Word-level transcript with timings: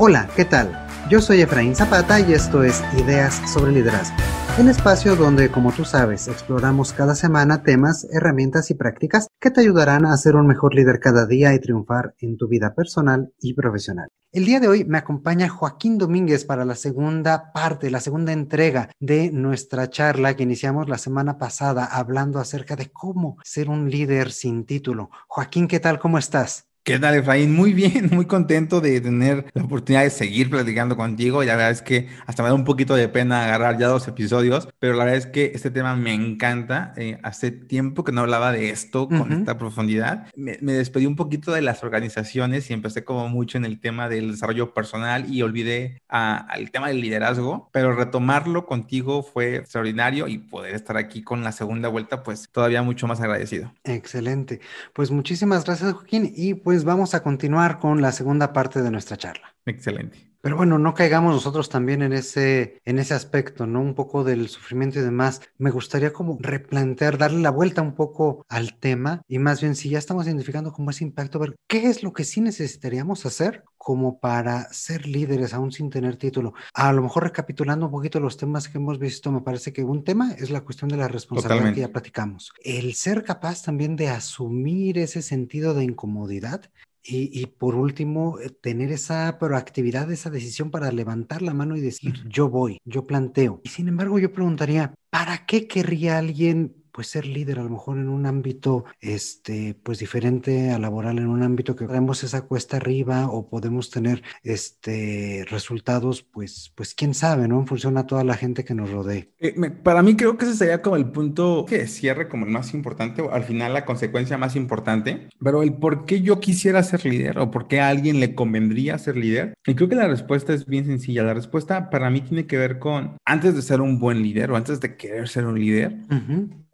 Hola, 0.00 0.30
¿qué 0.36 0.44
tal? 0.44 0.86
Yo 1.10 1.20
soy 1.20 1.40
Efraín 1.40 1.74
Zapata 1.74 2.20
y 2.20 2.32
esto 2.32 2.62
es 2.62 2.84
Ideas 2.96 3.42
sobre 3.52 3.72
Liderazgo, 3.72 4.14
el 4.56 4.68
espacio 4.68 5.16
donde, 5.16 5.50
como 5.50 5.72
tú 5.72 5.84
sabes, 5.84 6.28
exploramos 6.28 6.92
cada 6.92 7.16
semana 7.16 7.64
temas, 7.64 8.06
herramientas 8.12 8.70
y 8.70 8.74
prácticas 8.74 9.26
que 9.40 9.50
te 9.50 9.60
ayudarán 9.60 10.06
a 10.06 10.16
ser 10.16 10.36
un 10.36 10.46
mejor 10.46 10.76
líder 10.76 11.00
cada 11.00 11.26
día 11.26 11.52
y 11.52 11.58
triunfar 11.58 12.14
en 12.20 12.36
tu 12.36 12.46
vida 12.46 12.76
personal 12.76 13.32
y 13.40 13.54
profesional. 13.54 14.06
El 14.30 14.44
día 14.44 14.60
de 14.60 14.68
hoy 14.68 14.84
me 14.84 14.98
acompaña 14.98 15.48
Joaquín 15.48 15.98
Domínguez 15.98 16.44
para 16.44 16.64
la 16.64 16.76
segunda 16.76 17.50
parte, 17.52 17.90
la 17.90 17.98
segunda 17.98 18.30
entrega 18.30 18.90
de 19.00 19.32
nuestra 19.32 19.90
charla 19.90 20.36
que 20.36 20.44
iniciamos 20.44 20.88
la 20.88 20.98
semana 20.98 21.38
pasada 21.38 21.84
hablando 21.84 22.38
acerca 22.38 22.76
de 22.76 22.92
cómo 22.92 23.36
ser 23.42 23.68
un 23.68 23.90
líder 23.90 24.30
sin 24.30 24.64
título. 24.64 25.10
Joaquín, 25.26 25.66
¿qué 25.66 25.80
tal? 25.80 25.98
¿Cómo 25.98 26.18
estás? 26.18 26.68
¿Qué 26.82 26.98
tal, 26.98 27.14
Efraín? 27.16 27.54
Muy 27.54 27.74
bien, 27.74 28.08
muy 28.12 28.24
contento 28.24 28.80
de 28.80 29.00
tener 29.00 29.44
la 29.52 29.64
oportunidad 29.64 30.04
de 30.04 30.10
seguir 30.10 30.48
platicando 30.48 30.96
contigo. 30.96 31.42
Y 31.42 31.46
la 31.46 31.54
verdad 31.54 31.70
es 31.70 31.82
que 31.82 32.08
hasta 32.26 32.42
me 32.42 32.48
da 32.48 32.54
un 32.54 32.64
poquito 32.64 32.94
de 32.94 33.08
pena 33.08 33.44
agarrar 33.44 33.78
ya 33.78 33.88
dos 33.88 34.08
episodios, 34.08 34.68
pero 34.78 34.94
la 34.94 35.04
verdad 35.04 35.18
es 35.18 35.26
que 35.26 35.52
este 35.54 35.70
tema 35.70 35.96
me 35.96 36.14
encanta. 36.14 36.94
Eh, 36.96 37.18
hace 37.22 37.50
tiempo 37.50 38.04
que 38.04 38.12
no 38.12 38.22
hablaba 38.22 38.52
de 38.52 38.70
esto 38.70 39.06
con 39.06 39.32
esta 39.32 39.58
profundidad. 39.58 40.28
Me, 40.34 40.56
despedí 40.60 41.04
un 41.04 41.16
poquito 41.16 41.52
de 41.52 41.60
las 41.60 41.84
organizaciones 41.84 42.70
y 42.70 42.72
empecé 42.72 43.04
como 43.04 43.28
mucho 43.28 43.58
en 43.58 43.66
el 43.66 43.80
tema 43.80 44.08
del 44.08 44.32
desarrollo 44.32 44.72
personal 44.72 45.30
y 45.30 45.42
olvidé 45.42 46.00
al 46.08 46.70
tema 46.70 46.88
del 46.88 47.02
liderazgo, 47.02 47.68
pero 47.72 47.94
retomarlo 47.94 48.64
contigo 48.64 49.22
fue 49.22 49.56
extraordinario 49.56 50.26
y 50.26 50.38
poder 50.38 50.74
estar 50.74 50.96
aquí 50.96 51.22
con 51.22 51.44
la 51.44 51.52
segunda 51.52 51.88
vuelta, 51.88 52.22
pues 52.22 52.48
todavía 52.50 52.82
mucho 52.82 53.06
más 53.06 53.20
agradecido. 53.20 53.74
Excelente. 53.84 54.60
Pues 54.94 55.10
muchísimas 55.10 55.64
gracias, 55.64 55.92
Joaquín. 55.92 56.32
Y 56.34 56.54
pues 56.54 56.77
vamos 56.84 57.14
a 57.14 57.22
continuar 57.22 57.78
con 57.78 58.00
la 58.02 58.12
segunda 58.12 58.52
parte 58.52 58.82
de 58.82 58.90
nuestra 58.90 59.16
charla. 59.16 59.56
Excelente. 59.64 60.27
Pero 60.40 60.56
bueno, 60.56 60.78
no 60.78 60.94
caigamos 60.94 61.34
nosotros 61.34 61.68
también 61.68 62.02
en 62.02 62.12
ese, 62.12 62.80
en 62.84 62.98
ese 62.98 63.14
aspecto, 63.14 63.66
¿no? 63.66 63.80
Un 63.80 63.94
poco 63.94 64.22
del 64.22 64.48
sufrimiento 64.48 64.98
y 64.98 65.02
demás. 65.02 65.40
Me 65.58 65.70
gustaría 65.70 66.12
como 66.12 66.38
replantear, 66.40 67.18
darle 67.18 67.40
la 67.40 67.50
vuelta 67.50 67.82
un 67.82 67.94
poco 67.94 68.44
al 68.48 68.78
tema 68.78 69.22
y 69.26 69.38
más 69.38 69.60
bien 69.60 69.74
si 69.74 69.90
ya 69.90 69.98
estamos 69.98 70.26
identificando 70.26 70.72
como 70.72 70.90
ese 70.90 71.04
impacto, 71.04 71.38
ver 71.38 71.56
qué 71.66 71.86
es 71.86 72.02
lo 72.02 72.12
que 72.12 72.24
sí 72.24 72.40
necesitaríamos 72.40 73.26
hacer 73.26 73.64
como 73.76 74.18
para 74.20 74.72
ser 74.72 75.06
líderes 75.06 75.54
aún 75.54 75.72
sin 75.72 75.90
tener 75.90 76.16
título. 76.16 76.52
A 76.74 76.92
lo 76.92 77.02
mejor 77.02 77.24
recapitulando 77.24 77.86
un 77.86 77.92
poquito 77.92 78.20
los 78.20 78.36
temas 78.36 78.68
que 78.68 78.78
hemos 78.78 78.98
visto, 78.98 79.32
me 79.32 79.40
parece 79.40 79.72
que 79.72 79.82
un 79.82 80.04
tema 80.04 80.32
es 80.32 80.50
la 80.50 80.60
cuestión 80.60 80.88
de 80.88 80.98
la 80.98 81.08
responsabilidad 81.08 81.74
que 81.74 81.80
ya 81.80 81.88
platicamos. 81.92 82.52
El 82.62 82.94
ser 82.94 83.24
capaz 83.24 83.62
también 83.62 83.96
de 83.96 84.08
asumir 84.08 84.98
ese 84.98 85.22
sentido 85.22 85.74
de 85.74 85.84
incomodidad 85.84 86.70
y, 87.02 87.46
por 87.46 87.74
último, 87.74 88.38
eh, 88.40 88.50
tener 88.50 88.92
esa 88.92 89.38
proactividad, 89.38 90.10
esa 90.12 90.30
decisión 90.30 90.70
para 90.70 90.92
levantar 90.92 91.42
la 91.42 91.54
mano 91.54 91.76
y 91.76 91.80
decir, 91.80 92.14
yo 92.28 92.48
voy, 92.48 92.78
yo 92.84 93.06
planteo. 93.06 93.60
Y 93.64 93.70
sin 93.70 93.88
embargo, 93.88 94.18
yo 94.18 94.32
preguntaría, 94.32 94.94
¿para 95.10 95.46
qué 95.46 95.66
querría 95.66 96.18
alguien 96.18 96.77
pues 96.98 97.10
ser 97.10 97.26
líder 97.26 97.60
a 97.60 97.62
lo 97.62 97.70
mejor 97.70 97.96
en 97.96 98.08
un 98.08 98.26
ámbito 98.26 98.84
este 99.00 99.76
pues 99.84 100.00
diferente 100.00 100.72
a 100.72 100.80
laboral 100.80 101.18
en 101.18 101.28
un 101.28 101.44
ámbito 101.44 101.76
que 101.76 101.86
tenemos 101.86 102.24
esa 102.24 102.42
cuesta 102.42 102.78
arriba 102.78 103.28
o 103.28 103.48
podemos 103.48 103.90
tener 103.90 104.24
este 104.42 105.46
resultados 105.48 106.24
pues 106.24 106.72
pues 106.74 106.94
quién 106.94 107.14
sabe 107.14 107.46
no 107.46 107.60
en 107.60 107.68
función 107.68 107.98
a 107.98 108.08
toda 108.08 108.24
la 108.24 108.34
gente 108.34 108.64
que 108.64 108.74
nos 108.74 108.90
rodee. 108.90 109.32
Eh, 109.38 109.54
para 109.84 110.02
mí 110.02 110.16
creo 110.16 110.36
que 110.36 110.44
ese 110.44 110.56
sería 110.56 110.82
como 110.82 110.96
el 110.96 111.12
punto 111.12 111.66
que 111.68 111.86
cierre 111.86 112.28
como 112.28 112.46
el 112.46 112.50
más 112.50 112.74
importante 112.74 113.22
o 113.22 113.32
al 113.32 113.44
final 113.44 113.74
la 113.74 113.84
consecuencia 113.84 114.36
más 114.36 114.56
importante 114.56 115.28
pero 115.40 115.62
el 115.62 115.74
por 115.74 116.04
qué 116.04 116.20
yo 116.20 116.40
quisiera 116.40 116.82
ser 116.82 117.04
líder 117.06 117.38
o 117.38 117.52
por 117.52 117.68
qué 117.68 117.78
a 117.78 117.90
alguien 117.90 118.18
le 118.18 118.34
convendría 118.34 118.98
ser 118.98 119.16
líder 119.16 119.54
y 119.68 119.76
creo 119.76 119.88
que 119.88 119.94
la 119.94 120.08
respuesta 120.08 120.52
es 120.52 120.66
bien 120.66 120.86
sencilla. 120.86 121.22
La 121.22 121.34
respuesta 121.34 121.90
para 121.90 122.10
mí 122.10 122.22
tiene 122.22 122.48
que 122.48 122.58
ver 122.58 122.80
con 122.80 123.18
antes 123.24 123.54
de 123.54 123.62
ser 123.62 123.82
un 123.82 124.00
buen 124.00 124.20
líder 124.20 124.50
o 124.50 124.56
antes 124.56 124.80
de 124.80 124.96
querer 124.96 125.28
ser 125.28 125.46
un 125.46 125.60
líder 125.60 125.94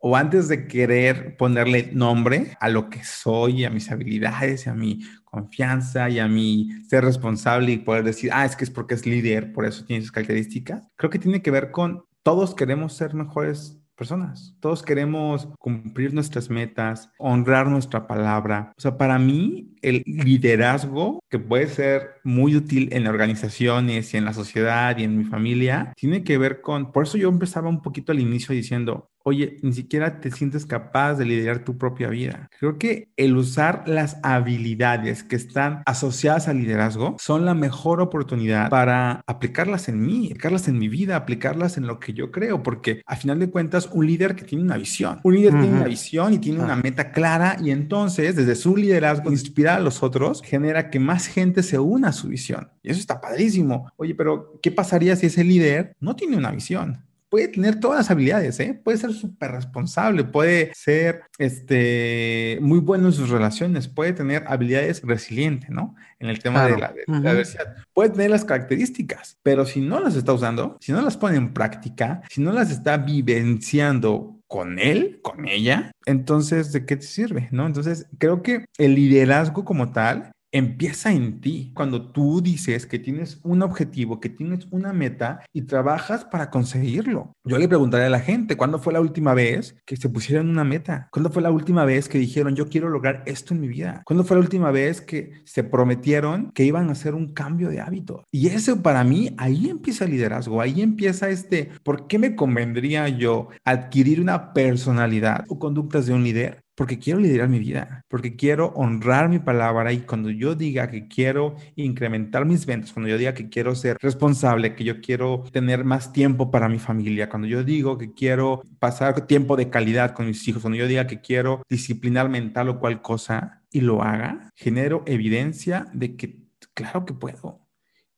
o 0.07 0.17
antes 0.17 0.49
de 0.49 0.67
querer 0.67 1.35
ponerle 1.39 1.89
nombre 1.95 2.59
a 2.61 2.69
lo 2.69 2.91
que 2.91 3.03
soy, 3.03 3.65
a 3.65 3.71
mis 3.71 3.91
habilidades, 3.91 4.67
a 4.67 4.75
mi 4.75 5.01
confianza 5.25 6.11
y 6.11 6.19
a 6.19 6.29
mi 6.29 6.69
ser 6.91 7.07
responsable 7.07 7.73
y 7.73 7.79
poder 7.79 8.05
decir, 8.05 8.29
ah, 8.31 8.45
es 8.45 8.55
que 8.55 8.65
es 8.65 8.71
porque 8.71 8.93
es 8.93 9.07
líder, 9.07 9.55
por 9.55 9.65
eso 9.65 9.83
tiene 9.87 10.01
esas 10.01 10.13
características, 10.13 10.87
creo 10.97 11.09
que 11.09 11.19
tiene 11.19 11.41
que 11.41 11.51
ver 11.51 11.71
con 11.71 12.05
todos 12.23 12.55
queremos 12.55 12.93
ser 12.93 13.15
mejores 13.15 13.81
personas. 13.97 14.55
Todos 14.61 14.83
queremos 14.83 15.49
cumplir 15.59 16.13
nuestras 16.13 16.51
metas, 16.51 17.11
honrar 17.19 17.69
nuestra 17.69 18.07
palabra. 18.07 18.73
O 18.77 18.81
sea, 18.83 18.99
para 18.99 19.19
mí 19.19 19.75
el 19.81 20.03
liderazgo, 20.05 21.21
que 21.31 21.39
puede 21.39 21.69
ser 21.69 22.17
muy 22.25 22.57
útil 22.57 22.91
en 22.93 23.07
organizaciones 23.07 24.13
y 24.13 24.19
en 24.19 24.27
la 24.27 24.35
sociedad 24.35 24.99
y 24.99 25.05
en 25.05 25.17
mi 25.17 25.25
familia, 25.25 25.95
tiene 25.97 26.25
que 26.25 26.37
ver 26.37 26.61
con, 26.61 26.93
por 26.93 27.05
eso 27.05 27.17
yo 27.17 27.31
empezaba 27.31 27.71
un 27.71 27.81
poquito 27.81 28.13
al 28.13 28.21
inicio 28.21 28.55
diciendo, 28.55 29.09
oye, 29.25 29.57
ni 29.63 29.73
siquiera 29.73 30.21
te 30.21 30.31
sientes 30.31 30.67
capaz 30.67 31.15
de 31.15 31.25
liderar 31.25 31.65
tu 31.65 31.79
propia 31.79 32.09
vida. 32.09 32.49
Creo 32.59 32.79
que 32.79 33.09
el 33.17 33.37
usar 33.37 33.85
las 33.87 34.19
habilidades 34.23 35.25
que 35.25 35.37
están 35.37 35.83
asociadas 35.87 36.47
al 36.47 36.59
liderazgo 36.59 37.17
son 37.19 37.45
la 37.45 37.55
mejor 37.55 38.01
oportunidad 38.01 38.69
para 38.69 39.23
aplicarlas 39.27 39.89
en 39.89 40.01
mí, 40.01 40.27
aplicarlas 40.27 40.69
en 40.69 40.79
mi 40.79 40.89
vida, 40.89 41.17
aplicarlas 41.17 41.79
en 41.79 41.87
lo 41.87 41.99
que 41.99 42.13
yo 42.13 42.31
creo, 42.31 42.63
porque 42.63 43.03
a 43.07 43.17
final 43.17 43.39
de 43.39 43.51
cuentas, 43.51 43.89
un 43.93 44.07
líder 44.07 44.37
que 44.37 44.45
tiene 44.45 44.63
una 44.63 44.77
visión, 44.77 45.21
un 45.23 45.35
líder 45.35 45.53
tiene 45.53 45.77
una 45.77 45.85
visión 45.87 46.35
y 46.35 46.39
tiene 46.39 46.63
una 46.63 46.77
meta 46.77 47.11
clara 47.11 47.57
y 47.63 47.71
entonces 47.71 48.37
desde 48.37 48.55
su 48.55 48.77
liderazgo 48.77 49.31
inspirar 49.31 49.79
a 49.79 49.83
los 49.83 50.03
otros 50.03 50.43
genera 50.43 50.91
que 50.91 51.01
más 51.01 51.27
gente 51.27 51.63
se 51.63 51.79
una 51.79 52.09
a 52.09 52.13
su 52.13 52.29
visión. 52.29 52.71
Y 52.83 52.91
eso 52.91 53.01
está 53.01 53.21
padrísimo. 53.21 53.91
Oye, 53.97 54.15
pero 54.15 54.59
¿qué 54.63 54.71
pasaría 54.71 55.17
si 55.17 55.27
ese 55.27 55.45
líder 55.45 55.97
no 56.01 56.15
tiene 56.15 56.37
una 56.37 56.51
visión? 56.51 57.04
Puede 57.35 57.49
tener 57.49 57.81
todas 57.81 57.99
las 57.99 58.11
habilidades, 58.13 58.61
¿eh? 58.61 58.81
puede 58.81 58.97
ser 58.97 59.13
súper 59.13 59.51
responsable, 59.51 60.23
puede 60.23 60.71
ser 60.73 61.23
este, 61.37 62.59
muy 62.61 62.79
bueno 62.79 63.09
en 63.09 63.13
sus 63.13 63.29
relaciones, 63.29 63.89
puede 63.89 64.13
tener 64.13 64.45
habilidades 64.47 65.03
resilientes, 65.03 65.69
¿no? 65.69 65.97
En 66.21 66.29
el 66.29 66.39
tema 66.39 66.65
de, 66.67 66.79
la, 66.79 66.95
diversidad. 67.09 67.75
Puede 67.93 68.11
tener 68.11 68.31
las 68.31 68.45
características, 68.45 69.37
pero 69.43 69.67
si 69.67 69.81
no 69.81 69.99
las 69.99 70.15
está 70.15 70.33
usando, 70.33 70.77
si 70.79 70.93
no 70.93 71.03
las 71.03 71.17
pone 71.17 71.37
en 71.37 71.53
práctica, 71.53 72.23
si 72.31 72.41
no 72.41 72.53
las 72.53 72.71
está 72.71 72.99
vivenciando 72.99 74.39
con 74.47 74.79
él, 74.79 75.19
con 75.21 75.49
ella, 75.49 75.91
entonces, 76.07 76.71
¿de 76.71 76.87
qué 76.87 76.95
te 76.95 77.07
sirve? 77.07 77.49
¿No? 77.51 77.67
Entonces, 77.67 78.07
creo 78.19 78.43
que 78.43 78.67
el 78.79 78.95
liderazgo 78.95 79.65
como 79.65 79.91
tal 79.91 80.31
empieza 80.55 81.13
en 81.13 81.41
ti. 81.41 81.73
Cuando 81.75 82.13
tú 82.13 82.41
dices 82.41 82.87
que 82.87 83.01
tienes 83.01 83.41
un 83.43 83.63
objetivo, 83.63 84.21
que 84.21 84.29
tienes 84.29 84.69
una 84.71 84.93
meta 84.93 85.41
y 85.53 85.63
trabajas 85.63 86.25
para 86.25 86.49
conseguirlo. 86.49 87.35
Yo 87.45 87.59
le 87.59 87.69
preguntaré 87.69 88.05
a 88.05 88.11
la 88.11 88.21
gente, 88.21 88.57
¿cuándo 88.57 88.79
fue 88.79 88.93
la 88.93 89.01
última 89.01 89.35
vez 89.35 89.77
que 89.85 89.97
se 89.97 90.09
pusieron 90.09 90.49
una 90.49 90.63
meta? 90.63 91.09
¿Cuándo 91.11 91.31
fue 91.31 91.43
la 91.43 91.51
última 91.51 91.85
vez 91.85 92.09
que 92.09 92.19
dijeron, 92.19 92.55
yo 92.55 92.69
quiero 92.69 92.89
lograr 92.89 93.25
esto 93.27 93.53
en 93.53 93.61
mi 93.61 93.69
vida? 93.69 94.03
¿Cuándo 94.05 94.23
fue 94.23 94.37
la 94.37 94.43
última 94.43 94.71
vez 94.71 95.01
que 95.01 95.43
se 95.45 95.65
prometieron 95.65 96.53
que 96.53 96.65
iban 96.65 96.89
a 96.89 96.93
hacer 96.93 97.15
un 97.15 97.35
cambio 97.35 97.69
de 97.69 97.81
hábito? 97.81 98.25
Y 98.31 98.47
eso 98.47 98.81
para 98.81 99.03
mí, 99.03 99.35
ahí 99.39 99.69
empieza 99.69 100.05
el 100.05 100.13
liderazgo, 100.13 100.61
ahí 100.61 100.83
empieza 100.83 101.31
este, 101.31 101.71
¿por 101.83 102.07
qué 102.07 102.21
me 102.21 102.37
convendría 102.37 103.09
yo 103.09 103.49
adquirir 103.65 104.21
una 104.21 104.53
personalidad 104.53 105.45
o 105.49 105.59
conductas 105.59 106.07
de 106.07 106.15
un 106.15 106.23
líder? 106.23 106.64
Porque 106.75 106.99
quiero 106.99 107.21
liderar 107.21 107.49
mi 107.49 107.59
vida, 107.59 108.05
porque 108.09 108.37
quiero 108.37 108.69
honrar 108.75 109.29
mi 109.29 109.39
palabra 109.39 109.93
y 109.93 110.01
cuando 110.01 110.31
yo 110.31 110.55
diga 110.55 110.91
que 110.91 111.09
quiero 111.09 111.57
incrementar 111.77 112.45
mis 112.45 112.67
ventas, 112.67 112.93
cuando 112.93 113.09
yo 113.09 113.19
diga 113.19 113.35
que 113.35 113.49
quiero 113.49 113.75
ser 113.75 113.97
responsable, 114.01 114.75
que 114.75 114.85
yo 114.85 115.01
quiero 115.01 115.45
tener 115.53 115.85
más 115.85 116.13
tiempo 116.13 116.51
para 116.51 116.69
mi 116.69 116.79
familia, 116.79 117.29
cuando 117.29 117.49
yo 117.49 117.65
digo 117.65 117.99
que 117.99 118.13
quiero 118.13 118.63
pasar 118.79 119.27
tiempo 119.27 119.57
de 119.57 119.71
calidad 119.71 120.13
con 120.15 120.27
mis 120.27 120.47
hijos, 120.49 120.63
cuando 120.63 120.79
yo 120.79 120.89
diga 120.89 121.07
que 121.07 121.21
quiero 121.21 121.63
disciplinar 121.69 122.29
mental 122.29 122.69
o 122.69 122.81
cual 122.81 123.03
cosa 123.03 123.63
y 123.71 123.81
lo 123.81 124.03
haga, 124.03 124.51
genero 124.55 125.03
evidencia 125.07 125.87
de 125.93 126.17
que 126.17 126.39
claro 126.75 127.05
que 127.05 127.15
puedo. 127.15 127.64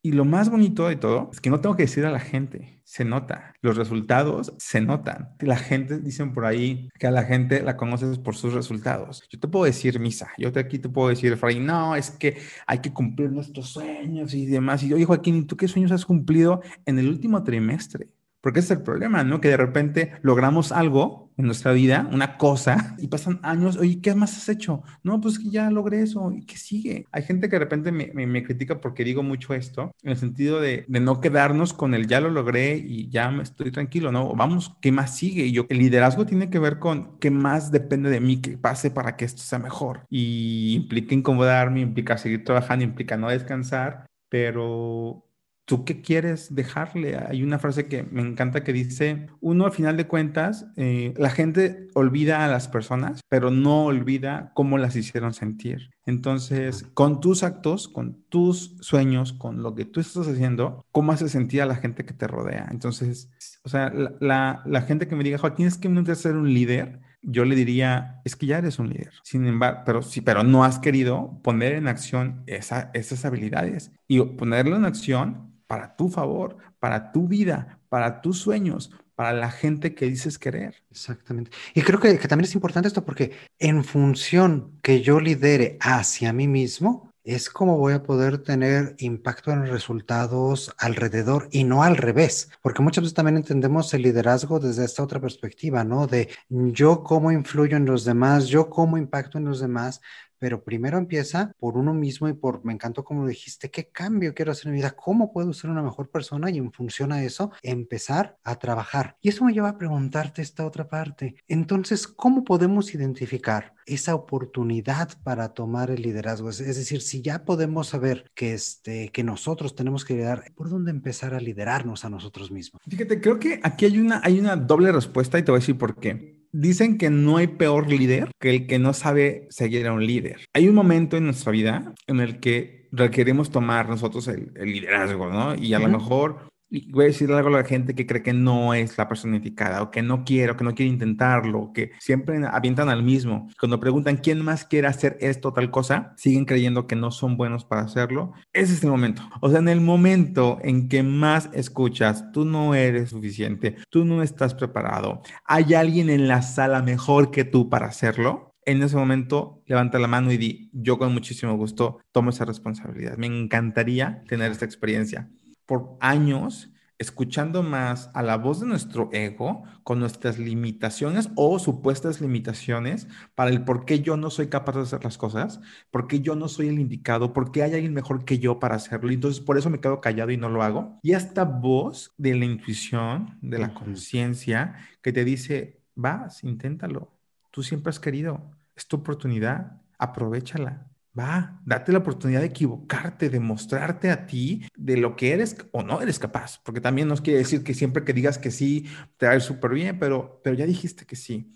Y 0.07 0.13
lo 0.13 0.25
más 0.25 0.51
bonito 0.51 0.87
de 0.87 0.95
todo 0.95 1.31
es 1.33 1.41
que 1.41 1.51
no 1.51 1.61
tengo 1.61 1.75
que 1.75 1.83
decir 1.83 2.07
a 2.07 2.13
la 2.13 2.21
gente, 2.21 2.81
se 2.85 3.05
nota. 3.05 3.55
Los 3.61 3.77
resultados 3.77 4.55
se 4.57 4.81
notan. 4.81 5.35
La 5.41 5.57
gente, 5.57 5.99
dicen 5.99 6.33
por 6.33 6.45
ahí, 6.47 6.91
que 6.97 7.09
a 7.09 7.11
la 7.11 7.25
gente 7.25 7.61
la 7.61 7.77
conoces 7.77 8.17
por 8.21 8.37
sus 8.37 8.55
resultados. 8.55 9.25
Yo 9.29 9.41
te 9.41 9.49
puedo 9.49 9.65
decir, 9.65 9.99
Misa, 9.99 10.29
yo 10.39 10.53
te, 10.53 10.61
aquí 10.61 10.79
te 10.79 10.89
puedo 10.89 11.09
decir, 11.09 11.37
Fray, 11.37 11.59
no, 11.59 11.97
es 11.97 12.13
que 12.13 12.39
hay 12.69 12.79
que 12.79 12.93
cumplir 12.93 13.33
nuestros 13.33 13.71
sueños 13.71 14.33
y 14.33 14.47
demás. 14.47 14.85
Y 14.85 14.91
yo, 14.91 15.07
Joaquín, 15.07 15.39
¿y 15.39 15.45
tú 15.45 15.57
qué 15.57 15.67
sueños 15.67 15.91
has 15.91 16.07
cumplido 16.07 16.63
en 16.85 17.01
el 17.01 17.09
último 17.09 17.43
trimestre? 17.43 18.09
Porque 18.41 18.61
ese 18.61 18.75
es 18.75 18.79
el 18.79 18.85
problema, 18.85 19.25
¿no? 19.25 19.41
Que 19.41 19.49
de 19.49 19.57
repente 19.57 20.13
logramos 20.23 20.73
algo 20.73 21.27
en 21.37 21.47
nuestra 21.47 21.73
vida, 21.73 22.09
una 22.13 22.39
cosa, 22.39 22.97
y 22.99 23.09
pasan 23.09 23.41
años, 23.43 23.77
oye, 23.77 24.01
¿qué 24.01 24.15
más 24.15 24.37
has 24.37 24.49
hecho? 24.49 24.83
No, 25.03 25.21
pues 25.21 25.39
que 25.39 25.51
ya 25.51 25.71
logré 25.71 26.03
eso, 26.03 26.33
¿y 26.33 26.45
qué 26.47 26.57
sigue? 26.57 27.07
Hay 27.13 27.23
gente 27.23 27.49
que 27.49 27.57
de 27.57 27.61
repente 27.61 27.93
me, 27.93 28.43
critica 28.43 28.81
porque 28.81 29.05
digo 29.05 29.23
mucho 29.23 29.55
esto, 29.55 29.93
en 30.03 30.11
el 30.11 30.17
sentido 30.17 30.61
de, 30.61 30.87
no 30.89 31.21
quedarnos 31.21 31.73
con 31.73 31.95
el 31.95 32.07
ya 32.07 32.21
lo 32.21 32.31
logré 32.31 32.77
y 32.77 33.09
ya 33.11 33.31
estoy 33.43 33.71
tranquilo, 33.71 34.13
¿no? 34.13 34.35
Vamos, 34.35 34.77
¿qué 34.81 34.93
más 34.93 35.17
sigue? 35.17 35.51
Yo, 35.53 35.67
el 35.69 35.79
liderazgo 35.79 36.27
tiene 36.27 36.51
que 36.51 36.59
ver 36.59 36.79
con 36.79 37.19
qué 37.19 37.31
más 37.31 37.71
depende 37.71 38.11
de 38.11 38.21
mí 38.21 38.41
que 38.41 38.57
pase 38.57 38.91
para 38.91 39.17
que 39.17 39.25
esto 39.25 39.43
sea 39.43 39.59
mejor. 39.59 40.07
Y 40.09 40.75
implica 40.75 41.15
incomodarme, 41.15 41.81
implica 41.81 42.17
seguir 42.19 42.45
trabajando, 42.45 42.85
implica 42.85 43.17
no 43.17 43.29
descansar, 43.29 44.07
pero 44.29 45.26
¿tú 45.67 45.85
qué 45.85 46.01
quieres 46.01 46.55
dejarle? 46.55 47.17
Hay 47.17 47.43
una 47.43 47.59
frase 47.59 47.87
que 47.87 48.05
me 48.05 48.23
encanta 48.23 48.65
que 48.65 48.73
dice, 48.73 49.27
uno 49.41 49.67
al 49.67 49.73
final 49.73 49.97
de 49.97 50.07
cuentas, 50.07 50.67
eh, 50.77 51.13
la 51.19 51.29
gente 51.29 51.89
olvida 51.95 52.45
a 52.45 52.49
las 52.49 52.69
personas, 52.69 53.21
pero 53.29 53.51
no 53.51 53.85
olvida 53.85 54.53
cómo 54.55 54.79
las 54.79 54.97
hicieron 54.97 55.35
sentir. 55.35 55.91
Entonces, 56.07 56.87
con 56.95 57.21
tus 57.21 57.43
actos, 57.43 57.89
con 57.89 58.23
tus 58.29 58.77
sueños, 58.81 59.33
con 59.33 59.63
lo 59.63 59.75
que 59.75 59.85
tú 59.85 59.99
estás 59.99 60.29
haciendo, 60.29 60.87
¿cómo 60.93 61.13
hace 61.13 61.29
sentir 61.29 61.61
a 61.63 61.67
la 61.67 61.75
gente 61.75 62.05
que 62.05 62.15
te 62.15 62.29
rodea? 62.29 62.69
Entonces, 62.71 63.29
o 63.65 63.69
sea, 63.69 63.93
la, 64.21 64.63
la, 64.65 64.83
gente 64.83 65.09
que 65.09 65.17
me 65.17 65.25
diga, 65.25 65.39
Joaquín, 65.39 65.67
es 65.67 65.77
que 65.77 65.93
quieres 65.93 66.19
ser 66.19 66.37
un 66.37 66.55
líder, 66.55 67.01
yo 67.23 67.45
le 67.45 67.57
diría, 67.57 68.21
es 68.25 68.37
que 68.37 68.47
ya 68.47 68.59
eres 68.59 68.79
un 68.79 68.91
líder. 68.91 69.11
Sin 69.25 69.45
embargo, 69.47 69.81
pero 69.85 70.03
sí, 70.03 70.21
pero 70.21 70.45
no 70.45 70.63
has 70.63 70.79
querido 70.79 71.41
poner 71.43 71.73
en 71.73 71.89
acción 71.89 72.45
esa, 72.47 72.93
esas 72.95 73.25
habilidades 73.25 73.91
y 74.07 74.21
ponerlo 74.21 74.77
en 74.77 74.85
acción 74.85 75.56
para 75.67 75.97
tu 75.97 76.09
favor, 76.09 76.57
para 76.79 77.13
tu 77.13 77.29
vida, 77.29 77.81
para 77.89 78.21
tus 78.21 78.39
sueños, 78.39 78.91
para 79.15 79.33
la 79.33 79.51
gente 79.51 79.95
que 79.95 80.07
dices 80.07 80.39
querer. 80.39 80.83
Exactamente. 80.91 81.51
Y 81.75 81.83
creo 81.83 81.99
que, 81.99 82.19
que, 82.19 82.29
también 82.29 82.45
es 82.47 82.55
importante 82.55 82.89
esto 82.89 83.05
porque 83.05 83.33
en 83.59 83.85
función 83.85 84.79
que 84.83 85.01
yo 85.01 85.21
lidere 85.21 85.79
hacia 85.81 86.33
mí 86.33 86.47
mismo, 86.47 87.07
es 87.27 87.51
como 87.51 87.77
voy 87.77 87.93
a 87.93 88.05
poder 88.05 88.39
tener 88.39 88.95
impacto 88.99 89.51
en 89.51 89.63
los 89.63 89.71
resultados 89.71 90.73
alrededor 90.79 91.49
y 91.51 91.65
no 91.65 91.83
al 91.83 91.97
revés, 91.97 92.51
porque 92.63 92.83
muchas 92.83 93.03
veces 93.03 93.15
también 93.15 93.37
entendemos 93.37 93.93
el 93.95 94.03
liderazgo 94.03 94.61
desde 94.61 94.85
esta 94.85 95.03
otra 95.03 95.21
perspectiva, 95.21 95.83
¿no? 95.83 96.07
De 96.07 96.29
yo 96.49 97.03
cómo 97.03 97.33
influyo 97.33 97.77
en 97.77 97.85
los 97.85 98.05
demás, 98.05 98.47
yo 98.47 98.71
cómo 98.71 98.97
impacto 98.97 99.39
en 99.39 99.47
los 99.47 99.59
demás, 99.59 100.01
pero 100.39 100.63
primero 100.63 100.99
empieza 100.99 101.53
por 101.59 101.77
uno 101.77 101.95
mismo 101.95 102.29
y 102.29 102.35
por, 102.35 102.65
me 102.65 102.73
encantó 102.73 103.05
como 103.05 103.27
dijiste, 103.27 103.71
¿qué 103.71 103.89
cambio 103.89 104.35
quiero 104.35 104.53
hacer 104.53 104.67
en 104.67 104.73
mi 104.73 104.79
vida? 104.79 104.93
¿Cómo 104.93 105.33
puedo 105.33 105.53
ser 105.53 105.71
una 105.71 105.83
mejor 105.83 106.11
persona? 106.11 106.51
Y 106.51 106.59
en 106.59 106.73
función 106.73 107.13
a 107.13 107.23
eso, 107.23 107.53
empezar 107.63 108.37
a 108.45 108.57
trabajar. 108.57 109.17
Y 109.21 109.29
eso 109.29 109.45
me 109.45 109.53
lleva 109.53 109.71
a 109.71 109.79
preguntarte 109.79 110.43
esta 110.43 110.67
otra 110.67 110.89
parte. 110.89 111.37
Entonces, 111.49 112.07
¿cómo 112.07 112.45
podemos 112.45 112.95
identificar 112.95 113.75
esa 113.87 114.15
oportunidad 114.15 115.11
para 115.23 115.55
tomar 115.55 115.91
el 115.91 116.03
liderazgo? 116.03 116.51
Es, 116.51 116.59
decir, 116.59 117.01
si 117.01 117.23
ya 117.23 117.45
podemos 117.45 117.89
saber 117.89 118.31
que, 118.35 118.55
este, 118.55 119.11
que 119.11 119.25
nosotros 119.25 119.75
tenemos 119.75 120.05
que 120.05 120.15
liderar, 120.15 120.45
¿por 120.55 120.69
dónde 120.69 120.91
empezar 120.91 121.35
a 121.35 121.41
liderarnos 121.41 122.05
a 122.05 122.11
nosotros 122.11 122.51
mismos? 122.51 122.83
Fíjate, 122.89 123.21
creo 123.21 123.39
que 123.39 123.61
aquí 123.63 123.85
hay 123.85 123.99
una, 123.99 124.21
hay 124.23 124.39
una 124.39 124.57
doble 124.57 124.93
respuesta 124.93 125.39
y 125.39 125.43
te 125.43 125.51
voy 125.51 125.59
a 125.59 125.61
decir 125.61 125.79
por 125.79 125.99
qué. 125.99 126.36
Dicen 126.59 126.97
que 126.97 127.11
no 127.11 127.37
hay 127.37 127.49
peor 127.49 127.87
líder 127.87 128.31
que 128.41 128.49
el 128.49 128.67
que 128.67 128.79
no 128.79 128.95
sabe 128.95 129.47
seguir 129.51 129.87
a 129.87 129.93
un 129.93 130.07
líder. 130.07 130.41
Hay 130.55 130.69
un 130.69 130.75
momento 130.75 131.19
en 131.19 131.25
nuestra 131.27 131.53
vida 131.53 131.93
en 132.07 132.21
el 132.21 132.41
que 132.41 132.89
requerimos 132.93 133.51
tomar 133.51 133.91
nosotros 133.91 134.27
el, 134.29 134.53
liderazgo, 134.55 135.29
¿no? 135.29 135.55
Y 135.55 135.75
a 135.75 135.79
lo 135.79 135.89
mejor 135.89 136.49
y 136.69 136.91
voy 136.91 137.05
a 137.05 137.09
decir 137.09 137.31
algo 137.33 137.49
a 137.49 137.63
la 137.63 137.65
gente 137.65 137.95
que 137.95 138.07
cree 138.07 138.23
que 138.23 138.33
no 138.33 138.75
es 138.75 138.99
la 138.99 139.09
persona 139.09 139.37
indicada 139.37 139.83
o 139.83 139.91
que 139.91 140.03
no 140.03 140.25
quiere 140.25 140.53
o 140.53 140.57
que 140.57 140.65
no 140.65 140.75
quiere 140.75 140.93
intentarlo, 140.93 141.73
que 141.73 141.93
siempre 142.01 142.41
avientan 142.47 142.89
al 142.89 143.03
mismo. 143.03 143.49
Cuando 143.59 143.81
preguntan 143.81 144.17
quién 144.17 144.43
más 144.43 144.65
quiere 144.65 144.89
hacer 144.89 145.17
esto 145.21 145.49
o 145.49 145.53
tal 145.53 145.71
cosa, 145.71 146.13
siguen 146.17 146.45
creyendo 146.45 146.87
que 146.87 146.97
no 146.97 147.11
son 147.11 147.37
buenos 147.37 147.65
para 147.65 147.83
hacerlo. 147.83 148.33
Ese 148.53 148.75
es 148.75 148.83
el 148.83 148.91
momento. 148.91 149.23
O 149.41 149.51
sea, 149.51 149.61
en 149.61 149.69
el 149.69 149.81
momento 149.81 150.59
en 150.63 150.89
que 150.89 151.03
más 151.03 151.49
escuchas, 151.53 152.33
tú 152.33 152.45
no 152.45 152.75
eres 152.75 153.11
suficiente, 153.11 153.77
tú 153.91 154.05
no 154.05 154.23
estás 154.23 154.55
preparado, 154.55 155.23
hay 155.45 155.75
alguien 155.75 156.11
en 156.11 156.29
la 156.29 156.43
sala 156.43 156.83
mejor 156.83 157.31
que 157.31 157.45
tú 157.45 157.69
para 157.69 157.87
hacerlo, 157.87 158.57
en 158.67 158.83
ese 158.83 158.97
momento 158.97 159.63
levanta 159.67 160.01
la 160.01 160.09
mano 160.09 160.33
y 160.33 160.37
di, 160.37 160.71
yo 160.73 160.99
con 160.99 161.13
muchísimo 161.13 161.57
gusto 161.57 162.01
tomo 162.11 162.31
esa 162.31 162.45
responsabilidad. 162.45 163.17
Me 163.17 163.29
encantaría 163.29 164.25
tener 164.27 164.51
esta 164.51 164.65
experiencia 164.65 165.31
por 165.67 165.97
años 166.01 166.71
escuchando 166.99 167.63
más 167.63 168.11
a 168.15 168.23
la 168.23 168.37
voz 168.37 168.61
de 168.61 168.67
nuestro 168.67 169.11
ego 169.13 169.65
con 169.83 170.01
nuestras 170.01 170.39
limitaciones 170.39 171.29
o 171.37 171.59
supuestas 171.59 172.21
limitaciones 172.21 173.07
para 173.35 173.51
el 173.51 173.65
por 173.65 173.85
qué 173.85 174.01
yo 174.01 174.17
no 174.17 174.31
soy 174.31 174.49
capaz 174.49 174.77
de 174.77 174.83
hacer 174.83 175.05
las 175.05 175.19
cosas, 175.19 175.61
por 175.91 176.07
qué 176.07 176.21
yo 176.21 176.35
no 176.35 176.49
soy 176.49 176.69
el 176.69 176.79
indicado, 176.79 177.33
por 177.33 177.53
qué 177.53 177.63
hay 177.63 177.75
alguien 177.75 177.93
mejor 177.93 178.25
que 178.25 178.39
yo 178.39 178.59
para 178.59 178.77
hacerlo. 178.77 179.11
Entonces 179.11 179.43
por 179.43 179.59
eso 179.59 179.71
me 179.71 179.81
quedo 179.81 180.01
callado 180.01 180.31
y 180.31 180.37
no 180.37 180.49
lo 180.49 180.63
hago. 180.63 180.99
Y 181.03 181.13
esta 181.13 181.45
voz 181.45 182.15
de 182.17 182.35
la 182.35 182.45
intuición, 182.47 183.39
de 183.43 183.59
la 183.59 183.75
conciencia, 183.75 184.77
que 185.03 185.13
te 185.13 185.25
dice, 185.25 185.83
vas, 185.95 186.45
inténtalo. 186.45 187.13
Tú 187.51 187.63
siempre 187.63 187.91
has 187.91 188.01
querido. 188.01 188.51
Es 188.75 188.87
tu 188.87 188.97
oportunidad. 188.97 189.83
Aprovechala. 189.99 190.87
Va, 191.19 191.61
date 191.65 191.93
la 191.93 191.99
oportunidad 191.99 192.41
de 192.41 192.47
equivocarte, 192.47 193.31
de 193.31 193.41
mostrarte 193.41 194.11
a 194.11 194.27
ti 194.27 194.67
de 194.77 194.97
lo 194.97 195.17
que 195.17 195.33
eres 195.33 195.57
o 195.73 195.83
no 195.83 196.03
eres 196.03 196.19
capaz, 196.19 196.61
porque 196.63 196.81
también 196.81 197.09
nos 197.09 197.21
quiere 197.21 197.39
decir 197.39 197.65
que 197.65 197.75
siempre 197.75 198.05
que 198.05 198.13
digas 198.13 198.39
que 198.39 198.51
sí, 198.51 198.87
te 199.17 199.27
va 199.27 199.33
a 199.33 199.37
ir 199.37 199.41
súper 199.41 199.71
bien, 199.73 199.99
pero, 199.99 200.41
pero 200.45 200.57
ya 200.57 200.67
dijiste 200.67 201.07
que 201.07 201.17
sí. 201.17 201.53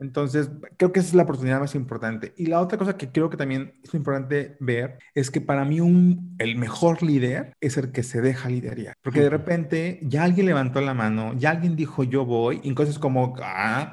Entonces, 0.00 0.50
creo 0.76 0.92
que 0.92 1.00
esa 1.00 1.08
es 1.10 1.14
la 1.14 1.22
oportunidad 1.22 1.60
más 1.60 1.74
importante. 1.74 2.34
Y 2.36 2.46
la 2.46 2.60
otra 2.60 2.76
cosa 2.76 2.96
que 2.98 3.10
creo 3.10 3.30
que 3.30 3.38
también 3.38 3.74
es 3.82 3.94
importante 3.94 4.56
ver 4.60 4.98
es 5.14 5.30
que 5.30 5.40
para 5.40 5.64
mí 5.64 5.80
un, 5.80 6.36
el 6.38 6.56
mejor 6.56 7.02
líder 7.02 7.54
es 7.60 7.78
el 7.78 7.90
que 7.90 8.02
se 8.02 8.20
deja 8.20 8.50
liderar. 8.50 8.94
Porque 9.02 9.20
de 9.20 9.30
repente 9.30 10.00
ya 10.02 10.24
alguien 10.24 10.46
levantó 10.46 10.80
la 10.80 10.92
mano, 10.92 11.32
ya 11.38 11.50
alguien 11.50 11.74
dijo 11.74 12.04
yo 12.04 12.26
voy, 12.26 12.60
y 12.62 12.68
entonces 12.68 12.98
como, 12.98 13.34
ah, 13.42 13.92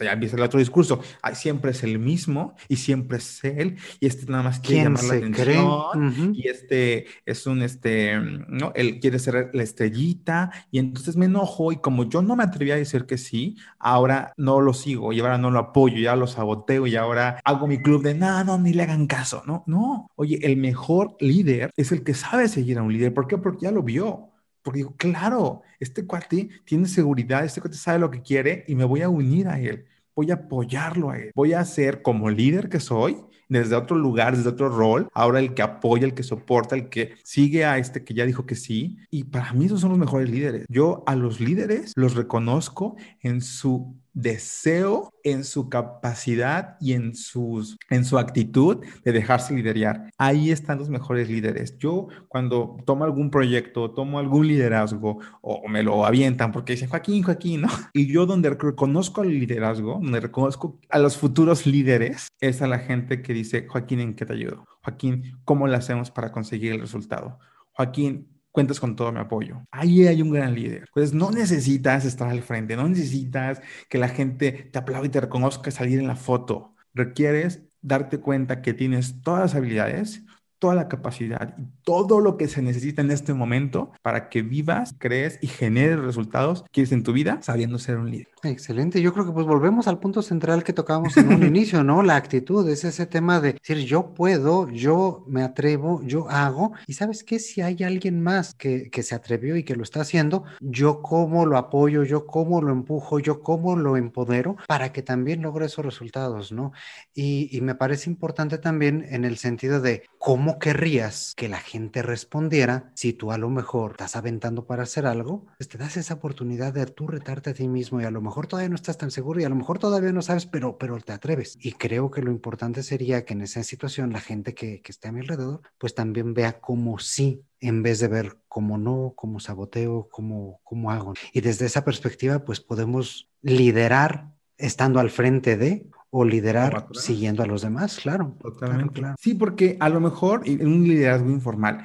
ya 0.00 0.12
empieza 0.12 0.36
el 0.36 0.42
otro 0.42 0.58
discurso, 0.58 1.00
Ay, 1.22 1.36
siempre 1.36 1.70
es 1.70 1.84
el 1.84 1.98
mismo 1.98 2.54
y 2.68 2.76
siempre 2.76 3.18
es 3.18 3.44
él, 3.44 3.76
y 4.00 4.06
este 4.06 4.26
nada 4.26 4.42
más 4.42 4.53
quiere 4.60 4.84
llamar 4.84 5.04
la 5.04 5.14
atención, 5.14 6.34
y 6.34 6.48
este 6.48 7.06
es 7.26 7.46
un, 7.46 7.62
este, 7.62 8.18
¿no? 8.48 8.72
Él 8.74 9.00
quiere 9.00 9.18
ser 9.18 9.50
la 9.52 9.62
estrellita, 9.62 10.50
y 10.70 10.78
entonces 10.78 11.16
me 11.16 11.26
enojo, 11.26 11.72
y 11.72 11.76
como 11.76 12.08
yo 12.08 12.22
no 12.22 12.36
me 12.36 12.44
atreví 12.44 12.70
a 12.70 12.76
decir 12.76 13.06
que 13.06 13.18
sí, 13.18 13.56
ahora 13.78 14.32
no 14.36 14.60
lo 14.60 14.74
sigo 14.74 15.12
y 15.12 15.20
ahora 15.20 15.38
no 15.38 15.50
lo 15.50 15.58
apoyo, 15.58 15.98
ya 15.98 16.16
lo 16.16 16.26
saboteo 16.26 16.86
y 16.86 16.96
ahora 16.96 17.40
hago 17.44 17.66
mi 17.66 17.82
club 17.82 18.02
de 18.02 18.14
nada, 18.14 18.44
no, 18.44 18.58
ni 18.58 18.72
le 18.72 18.82
hagan 18.82 19.06
caso, 19.06 19.42
no, 19.46 19.64
no. 19.66 20.10
Oye, 20.16 20.38
el 20.42 20.56
mejor 20.56 21.16
líder 21.20 21.70
es 21.76 21.92
el 21.92 22.02
que 22.04 22.14
sabe 22.14 22.48
seguir 22.48 22.78
a 22.78 22.82
un 22.82 22.92
líder. 22.92 23.14
¿Por 23.14 23.26
qué? 23.26 23.38
Porque 23.38 23.64
ya 23.64 23.70
lo 23.70 23.82
vio. 23.82 24.30
Porque 24.62 24.78
digo, 24.78 24.94
claro, 24.96 25.62
este 25.78 26.06
cuate 26.06 26.48
tiene 26.64 26.88
seguridad, 26.88 27.44
este 27.44 27.60
cuate 27.60 27.76
sabe 27.76 27.98
lo 27.98 28.10
que 28.10 28.22
quiere 28.22 28.64
y 28.66 28.74
me 28.74 28.84
voy 28.84 29.02
a 29.02 29.10
unir 29.10 29.46
a 29.48 29.60
él, 29.60 29.84
voy 30.16 30.30
a 30.30 30.34
apoyarlo 30.34 31.10
a 31.10 31.18
él, 31.18 31.32
voy 31.34 31.52
a 31.52 31.62
ser 31.66 32.00
como 32.00 32.30
líder 32.30 32.70
que 32.70 32.80
soy, 32.80 33.18
desde 33.48 33.76
otro 33.76 33.96
lugar, 33.96 34.36
desde 34.36 34.50
otro 34.50 34.68
rol, 34.68 35.08
ahora 35.12 35.40
el 35.40 35.54
que 35.54 35.62
apoya, 35.62 36.04
el 36.06 36.14
que 36.14 36.22
soporta, 36.22 36.74
el 36.76 36.88
que 36.88 37.14
sigue 37.22 37.64
a 37.64 37.78
este 37.78 38.04
que 38.04 38.14
ya 38.14 38.26
dijo 38.26 38.46
que 38.46 38.54
sí. 38.54 38.98
Y 39.10 39.24
para 39.24 39.52
mí 39.52 39.66
esos 39.66 39.80
son 39.80 39.90
los 39.90 39.98
mejores 39.98 40.30
líderes. 40.30 40.66
Yo 40.68 41.02
a 41.06 41.14
los 41.16 41.40
líderes 41.40 41.92
los 41.96 42.14
reconozco 42.14 42.96
en 43.20 43.40
su 43.40 43.96
deseo, 44.14 45.12
en 45.24 45.42
su 45.44 45.68
capacidad 45.68 46.76
y 46.80 46.92
en, 46.92 47.14
sus, 47.14 47.76
en 47.90 48.04
su 48.04 48.18
actitud 48.18 48.84
de 49.04 49.12
dejarse 49.12 49.54
liderar. 49.54 50.10
Ahí 50.18 50.50
están 50.50 50.78
los 50.78 50.88
mejores 50.88 51.28
líderes. 51.28 51.76
Yo 51.78 52.08
cuando 52.28 52.76
tomo 52.84 53.04
algún 53.04 53.30
proyecto, 53.30 53.90
tomo 53.90 54.18
algún 54.18 54.46
liderazgo 54.46 55.18
o 55.40 55.66
me 55.68 55.82
lo 55.82 56.06
avientan 56.06 56.52
porque 56.52 56.74
dicen 56.74 56.88
Joaquín, 56.88 57.22
Joaquín, 57.22 57.62
¿no? 57.62 57.68
Y 57.92 58.06
yo 58.06 58.26
donde 58.26 58.50
reconozco 58.50 59.22
el 59.22 59.38
liderazgo, 59.40 59.98
donde 60.02 60.20
reconozco 60.20 60.78
a 60.90 60.98
los 60.98 61.16
futuros 61.16 61.66
líderes, 61.66 62.28
es 62.40 62.62
a 62.62 62.66
la 62.66 62.78
gente 62.78 63.22
que 63.22 63.32
dice, 63.32 63.66
Joaquín, 63.66 64.00
¿en 64.00 64.14
qué 64.14 64.26
te 64.26 64.34
ayudo? 64.34 64.66
Joaquín, 64.82 65.38
¿cómo 65.44 65.66
le 65.66 65.76
hacemos 65.76 66.10
para 66.10 66.30
conseguir 66.30 66.72
el 66.72 66.80
resultado? 66.80 67.38
Joaquín, 67.72 68.28
cuentas 68.54 68.78
con 68.80 68.94
todo 68.96 69.10
mi 69.12 69.18
apoyo. 69.18 69.66
Ahí 69.72 70.06
hay 70.06 70.22
un 70.22 70.30
gran 70.30 70.54
líder. 70.54 70.88
Pues 70.94 71.12
no 71.12 71.30
necesitas 71.32 72.04
estar 72.04 72.28
al 72.30 72.42
frente, 72.42 72.76
no 72.76 72.88
necesitas 72.88 73.60
que 73.88 73.98
la 73.98 74.08
gente 74.08 74.52
te 74.72 74.78
aplaude 74.78 75.08
y 75.08 75.10
te 75.10 75.20
reconozca 75.20 75.72
salir 75.72 75.98
en 75.98 76.06
la 76.06 76.14
foto. 76.16 76.74
Requieres 76.94 77.64
darte 77.82 78.18
cuenta 78.20 78.62
que 78.62 78.72
tienes 78.72 79.20
todas 79.22 79.40
las 79.42 79.54
habilidades, 79.56 80.22
toda 80.64 80.76
la 80.76 80.88
capacidad 80.88 81.54
y 81.58 81.66
todo 81.82 82.20
lo 82.20 82.38
que 82.38 82.48
se 82.48 82.62
necesita 82.62 83.02
en 83.02 83.10
este 83.10 83.34
momento 83.34 83.92
para 84.00 84.30
que 84.30 84.40
vivas, 84.40 84.94
crees 84.96 85.38
y 85.42 85.46
generes 85.46 86.00
resultados 86.00 86.62
que 86.62 86.68
quieres 86.72 86.92
en 86.92 87.02
tu 87.02 87.12
vida 87.12 87.38
sabiendo 87.42 87.78
ser 87.78 87.98
un 87.98 88.10
líder. 88.10 88.28
Excelente. 88.42 89.02
Yo 89.02 89.12
creo 89.12 89.26
que 89.26 89.32
pues 89.32 89.44
volvemos 89.44 89.88
al 89.88 89.98
punto 89.98 90.22
central 90.22 90.64
que 90.64 90.72
tocábamos 90.72 91.18
en 91.18 91.30
un 91.30 91.42
inicio, 91.46 91.84
¿no? 91.84 92.02
La 92.02 92.16
actitud 92.16 92.66
es 92.66 92.84
ese 92.84 93.04
tema 93.04 93.42
de 93.42 93.52
decir 93.52 93.76
yo 93.84 94.14
puedo, 94.14 94.70
yo 94.70 95.22
me 95.26 95.42
atrevo, 95.42 96.00
yo 96.02 96.30
hago. 96.30 96.72
Y 96.86 96.94
sabes 96.94 97.24
qué, 97.24 97.38
si 97.38 97.60
hay 97.60 97.82
alguien 97.82 98.22
más 98.22 98.54
que, 98.54 98.88
que 98.88 99.02
se 99.02 99.14
atrevió 99.14 99.56
y 99.56 99.64
que 99.64 99.76
lo 99.76 99.82
está 99.82 100.00
haciendo, 100.00 100.44
yo 100.60 101.02
cómo 101.02 101.44
lo 101.44 101.58
apoyo, 101.58 102.04
yo 102.04 102.24
cómo 102.24 102.62
lo 102.62 102.72
empujo, 102.72 103.18
yo 103.18 103.42
cómo 103.42 103.76
lo 103.76 103.98
empodero 103.98 104.56
para 104.66 104.92
que 104.92 105.02
también 105.02 105.42
logre 105.42 105.66
esos 105.66 105.84
resultados, 105.84 106.52
¿no? 106.52 106.72
Y, 107.12 107.54
y 107.54 107.60
me 107.60 107.74
parece 107.74 108.08
importante 108.08 108.56
también 108.56 109.06
en 109.10 109.26
el 109.26 109.36
sentido 109.36 109.82
de 109.82 110.04
cómo 110.24 110.44
¿cómo 110.44 110.58
querrías 110.58 111.32
que 111.36 111.48
la 111.48 111.56
gente 111.56 112.02
respondiera 112.02 112.92
si 112.94 113.14
tú 113.14 113.32
a 113.32 113.38
lo 113.38 113.48
mejor 113.48 113.92
estás 113.92 114.14
aventando 114.14 114.66
para 114.66 114.82
hacer 114.82 115.06
algo? 115.06 115.46
Pues 115.56 115.68
te 115.68 115.78
das 115.78 115.96
esa 115.96 116.14
oportunidad 116.14 116.74
de 116.74 116.84
tú 116.84 117.06
retarte 117.06 117.48
a 117.48 117.54
ti 117.54 117.66
mismo 117.66 117.98
y 118.00 118.04
a 118.04 118.10
lo 118.10 118.20
mejor 118.20 118.46
todavía 118.46 118.68
no 118.68 118.74
estás 118.74 118.98
tan 118.98 119.10
seguro 119.10 119.40
y 119.40 119.44
a 119.44 119.48
lo 119.48 119.54
mejor 119.54 119.78
todavía 119.78 120.12
no 120.12 120.20
sabes, 120.20 120.44
pero, 120.44 120.76
pero 120.76 120.98
te 121.00 121.12
atreves. 121.12 121.56
Y 121.58 121.72
creo 121.72 122.10
que 122.10 122.20
lo 122.20 122.30
importante 122.30 122.82
sería 122.82 123.24
que 123.24 123.32
en 123.32 123.40
esa 123.40 123.62
situación 123.62 124.12
la 124.12 124.20
gente 124.20 124.54
que, 124.54 124.82
que 124.82 124.92
esté 124.92 125.08
a 125.08 125.12
mi 125.12 125.20
alrededor, 125.20 125.62
pues 125.78 125.94
también 125.94 126.34
vea 126.34 126.60
como 126.60 126.98
sí 126.98 127.42
en 127.60 127.82
vez 127.82 128.00
de 128.00 128.08
ver 128.08 128.36
cómo 128.48 128.76
no, 128.76 129.14
cómo 129.16 129.40
saboteo, 129.40 130.08
cómo, 130.10 130.60
cómo 130.62 130.90
hago. 130.90 131.14
Y 131.32 131.40
desde 131.40 131.64
esa 131.64 131.86
perspectiva, 131.86 132.44
pues 132.44 132.60
podemos 132.60 133.30
liderar 133.40 134.34
estando 134.58 135.00
al 135.00 135.08
frente 135.08 135.56
de 135.56 135.86
o 136.16 136.24
liderar 136.24 136.86
siguiendo 136.92 137.42
a 137.42 137.46
los 137.46 137.62
demás, 137.62 137.98
claro. 138.00 138.36
Totalmente. 138.40 139.02
Sí, 139.18 139.34
porque 139.34 139.76
a 139.80 139.88
lo 139.88 139.98
mejor 139.98 140.42
en 140.44 140.64
un 140.68 140.86
liderazgo 140.86 141.28
informal 141.28 141.84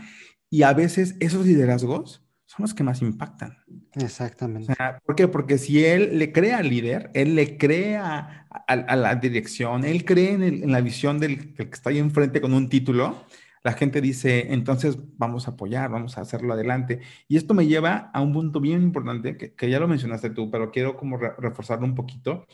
y 0.51 0.61
a 0.61 0.71
veces 0.73 1.15
esos 1.19 1.47
liderazgos 1.47 2.23
son 2.45 2.63
los 2.63 2.75
que 2.75 2.83
más 2.83 3.01
impactan. 3.01 3.57
Exactamente. 3.95 4.71
¿Por 5.03 5.15
qué? 5.15 5.27
Porque 5.27 5.57
si 5.57 5.83
él 5.83 6.19
le 6.19 6.31
crea 6.31 6.59
al 6.59 6.69
líder, 6.69 7.09
él 7.15 7.33
le 7.33 7.57
crea 7.57 8.45
a, 8.67 8.95
la 8.95 9.15
dirección, 9.15 9.83
él 9.83 10.05
cree 10.05 10.33
en, 10.33 10.71
la 10.71 10.81
visión 10.81 11.17
del, 11.17 11.55
del, 11.55 11.67
que 11.67 11.75
está 11.75 11.89
ahí 11.89 11.97
enfrente 11.97 12.39
con 12.39 12.53
un 12.53 12.69
título, 12.69 13.25
la 13.63 13.73
gente 13.73 13.99
dice, 13.99 14.53
entonces 14.53 14.99
vamos 15.17 15.47
a 15.47 15.51
apoyar, 15.51 15.89
vamos 15.89 16.19
a 16.19 16.21
hacerlo 16.21 16.53
adelante. 16.53 17.01
Y 17.27 17.37
esto 17.37 17.55
me 17.55 17.65
lleva 17.65 18.11
a 18.13 18.21
un 18.21 18.31
punto 18.31 18.59
bien 18.59 18.83
importante, 18.83 19.37
que, 19.37 19.69
ya 19.69 19.79
lo 19.79 19.87
mencionaste 19.87 20.29
tú, 20.29 20.51
pero 20.51 20.69
quiero 20.69 20.95
como 20.95 21.17
reforzarlo 21.17 21.85
un 21.85 21.95
poquito, 21.95 22.45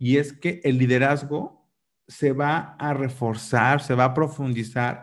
y 0.00 0.16
es 0.16 0.32
que 0.32 0.60
el 0.64 0.78
liderazgo 0.78 1.70
se 2.08 2.32
va 2.32 2.74
a 2.78 2.94
reforzar, 2.94 3.82
se 3.82 3.94
va 3.94 4.06
a 4.06 4.14
profundizar 4.14 5.02